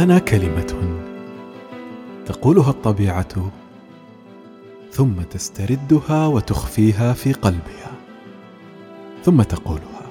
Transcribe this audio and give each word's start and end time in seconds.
أنا 0.00 0.18
كلمة 0.18 0.98
تقولها 2.26 2.70
الطبيعة 2.70 3.50
ثم 4.92 5.12
تستردها 5.30 6.26
وتخفيها 6.26 7.12
في 7.12 7.32
قلبها 7.32 7.90
ثم 9.24 9.42
تقولها 9.42 10.10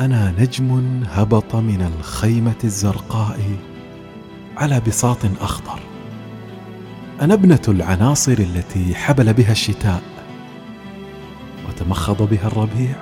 أنا 0.00 0.34
نجم 0.38 1.02
هبط 1.10 1.56
من 1.56 1.92
الخيمة 1.98 2.58
الزرقاء 2.64 3.40
على 4.56 4.80
بساط 4.80 5.24
أخضر. 5.40 5.80
أنا 7.20 7.34
ابنة 7.34 7.62
العناصر 7.68 8.32
التي 8.38 8.94
حبل 8.94 9.32
بها 9.32 9.52
الشتاء 9.52 10.02
وتمخض 11.68 12.22
بها 12.22 12.46
الربيع 12.46 12.96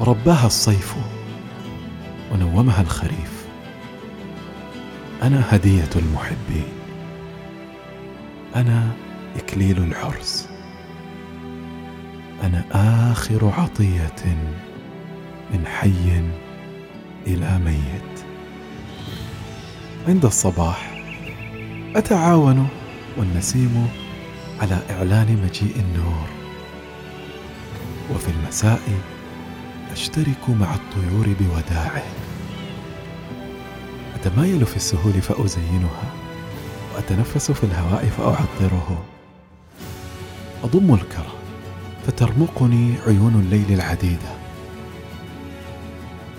ورباها 0.00 0.46
الصيف 0.46 0.94
ونومها 2.32 2.80
الخريف. 2.80 3.33
أنا 5.24 5.44
هدية 5.50 5.90
المحبين. 5.96 6.68
أنا 8.56 8.90
إكليل 9.36 9.78
العرس. 9.78 10.48
أنا 12.42 12.64
آخر 13.12 13.52
عطية 13.58 14.36
من 15.52 15.66
حي 15.66 16.22
إلى 17.26 17.58
ميت. 17.58 18.24
عند 20.08 20.24
الصباح 20.24 21.04
أتعاون 21.96 22.68
والنسيم 23.16 23.88
على 24.60 24.78
إعلان 24.90 25.42
مجيء 25.44 25.76
النور. 25.76 26.28
وفي 28.14 28.28
المساء 28.30 28.80
أشترك 29.92 30.50
مع 30.50 30.74
الطيور 30.74 31.34
بوداعه. 31.40 32.02
أتمايل 34.26 34.66
في 34.66 34.76
السهول 34.76 35.12
فأزينها 35.12 36.12
وأتنفس 36.94 37.50
في 37.50 37.64
الهواء 37.64 38.06
فأعطره. 38.06 39.04
أضم 40.64 40.94
الكرى 40.94 41.32
فترمقني 42.06 42.94
عيون 43.06 43.34
الليل 43.34 43.72
العديدة. 43.80 44.34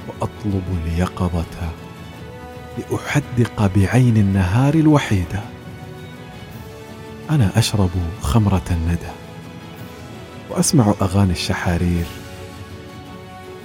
وأطلب 0.07 0.63
اليقظة 0.83 1.71
لأحدق 2.77 3.71
بعين 3.75 4.17
النهار 4.17 4.73
الوحيدة. 4.73 5.41
أنا 7.29 7.59
أشرب 7.59 7.89
خمرة 8.21 8.65
الندى 8.71 9.13
وأسمع 10.49 10.93
أغاني 11.01 11.31
الشحارير 11.31 12.05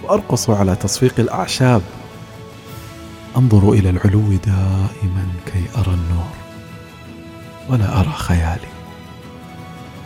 وأرقص 0.02 0.50
على 0.50 0.76
تصفيق 0.76 1.14
الأعشاب. 1.20 1.82
أنظر 3.36 3.73
إلى 3.73 3.91
العلو 3.91 4.33
دائما 4.33 5.28
كي 5.47 5.64
أرى 5.77 5.95
النور 5.95 6.34
ولا 7.69 8.00
أرى 8.00 8.12
خيالي 8.12 8.69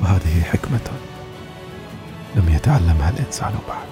وهذه 0.01 0.43
حكمة 0.43 0.91
لم 2.37 2.49
يتعلمها 2.49 3.11
الإنسان 3.11 3.53
بعد. 3.69 3.87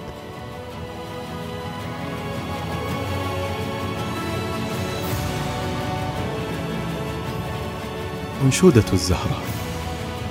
أنشودة 8.45 8.85
الزهرة 8.93 9.41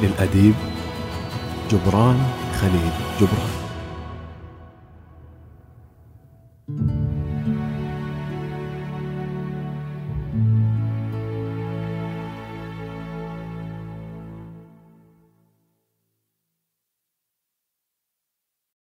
للأديب 0.03 0.55
جبران 1.71 2.27
خليل 2.61 2.93
جبران. 3.21 3.62